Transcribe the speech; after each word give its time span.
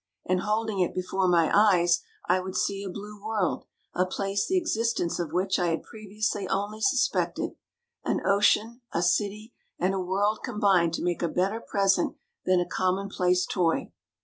And 0.25 0.39
holding 0.39 0.79
it 0.79 0.95
before 0.95 1.27
my 1.27 1.51
eyes 1.55 2.01
I 2.27 2.39
would 2.39 2.55
see 2.55 2.83
a 2.83 2.89
blue 2.89 3.23
world, 3.23 3.65
a 3.93 4.03
place 4.03 4.47
the 4.47 4.57
exist 4.57 4.99
ence 4.99 5.19
of 5.19 5.31
which 5.31 5.59
I 5.59 5.67
had 5.67 5.83
previously 5.83 6.47
only 6.47 6.81
sus 6.81 7.07
pected. 7.07 7.55
An 8.03 8.19
ocean, 8.25 8.81
a 8.91 9.03
city, 9.03 9.53
and 9.77 9.93
a 9.93 9.99
world 9.99 10.39
combine 10.43 10.89
to 10.93 11.03
make 11.03 11.21
a 11.21 11.27
better 11.29 11.59
present 11.61 12.15
than 12.45 12.59
a 12.59 12.65
commonplace 12.65 13.45
toy. 13.45 13.91